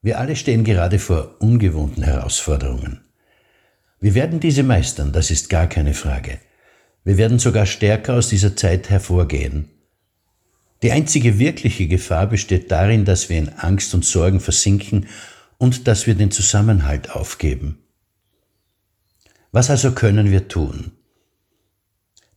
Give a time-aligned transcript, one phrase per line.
[0.00, 3.00] Wir alle stehen gerade vor ungewohnten Herausforderungen.
[4.00, 6.38] Wir werden diese meistern, das ist gar keine Frage.
[7.04, 9.70] Wir werden sogar stärker aus dieser Zeit hervorgehen.
[10.82, 15.08] Die einzige wirkliche Gefahr besteht darin, dass wir in Angst und Sorgen versinken
[15.56, 17.78] und dass wir den Zusammenhalt aufgeben.
[19.50, 20.92] Was also können wir tun?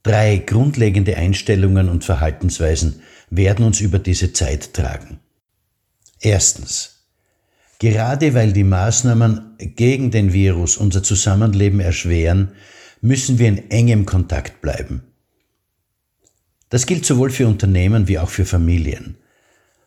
[0.02, 5.20] Drei grundlegende Einstellungen und Verhaltensweisen werden uns über diese Zeit tragen.
[6.20, 7.01] Erstens.
[7.82, 12.52] Gerade weil die Maßnahmen gegen den Virus unser Zusammenleben erschweren,
[13.02, 15.02] müssen wir in engem Kontakt bleiben.
[16.70, 19.18] Das gilt sowohl für Unternehmen wie auch für Familien.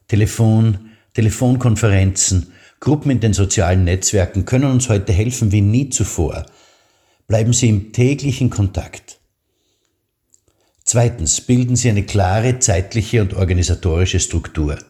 [0.09, 2.49] Telefon, Telefonkonferenzen,
[2.81, 6.47] Gruppen in den sozialen Netzwerken können uns heute helfen wie nie zuvor.
[7.29, 9.21] Bleiben Sie im täglichen Kontakt.
[10.83, 14.81] Zweitens, bilden Sie eine klare zeitliche und organisatorische Struktur.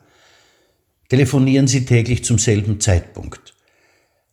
[1.08, 3.54] Telefonieren Sie täglich zum selben Zeitpunkt.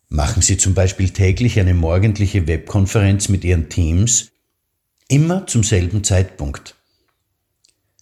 [0.07, 4.31] Machen Sie zum Beispiel täglich eine morgendliche Webkonferenz mit Ihren Teams,
[5.09, 6.75] immer zum selben Zeitpunkt.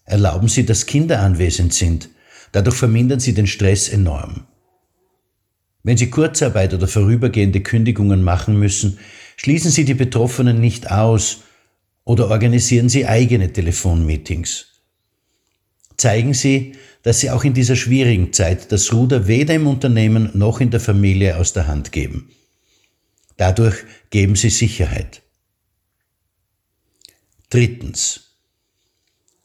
[0.06, 2.10] Erlauben Sie, dass Kinder anwesend sind,
[2.52, 4.46] dadurch vermindern Sie den Stress enorm.
[5.82, 9.00] Wenn Sie Kurzarbeit oder vorübergehende Kündigungen machen müssen,
[9.38, 11.42] schließen Sie die Betroffenen nicht aus
[12.04, 14.69] oder organisieren Sie eigene Telefonmeetings.
[16.00, 20.62] Zeigen Sie, dass Sie auch in dieser schwierigen Zeit das Ruder weder im Unternehmen noch
[20.62, 22.32] in der Familie aus der Hand geben.
[23.36, 23.76] Dadurch
[24.10, 25.22] geben Sie Sicherheit.
[27.50, 28.38] Drittens.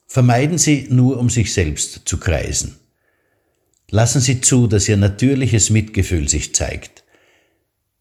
[0.06, 2.76] Vermeiden Sie nur um sich selbst zu kreisen.
[3.90, 7.02] Lassen Sie zu, dass Ihr natürliches Mitgefühl sich zeigt.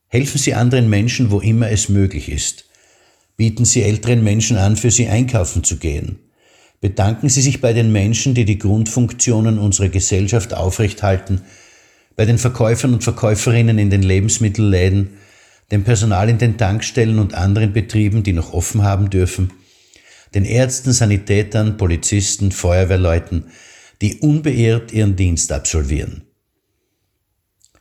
[0.10, 2.66] Helfen Sie anderen Menschen, wo immer es möglich ist.
[3.36, 6.20] Bieten Sie älteren Menschen an, für Sie einkaufen zu gehen.
[6.84, 11.40] Bedanken Sie sich bei den Menschen, die die Grundfunktionen unserer Gesellschaft aufrechthalten,
[12.18, 15.12] bei den Verkäufern und Verkäuferinnen in den Lebensmittelläden,
[15.72, 19.54] dem Personal in den Tankstellen und anderen Betrieben, die noch offen haben dürfen,
[20.36, 23.46] den Ärzten, Sanitätern, Polizisten, Feuerwehrleuten,
[24.02, 26.24] die unbeirrt ihren Dienst absolvieren.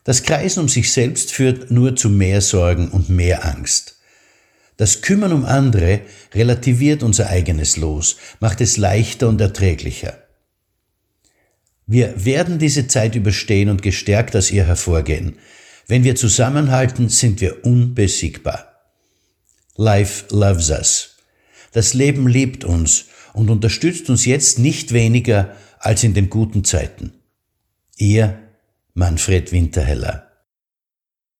[0.04, 3.96] Das Kreisen um sich selbst führt nur zu mehr Sorgen und mehr Angst.
[4.82, 6.00] Das Kümmern um andere
[6.34, 10.18] relativiert unser eigenes Los, macht es leichter und erträglicher.
[11.86, 15.36] Wir werden diese Zeit überstehen und gestärkt aus ihr hervorgehen.
[15.86, 18.72] Wenn wir zusammenhalten, sind wir unbesiegbar.
[19.76, 21.16] Life loves us.
[21.70, 23.04] Das Leben liebt uns
[23.34, 27.12] und unterstützt uns jetzt nicht weniger als in den guten Zeiten.
[27.98, 28.36] Ihr
[28.94, 30.31] Manfred Winterheller